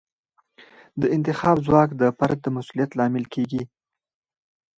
د 1.01 1.03
انتخاب 1.15 1.57
ځواک 1.65 1.89
د 2.01 2.03
فرد 2.17 2.37
د 2.41 2.47
مسوولیت 2.55 2.91
لامل 2.97 3.25
کیږي. 3.33 3.63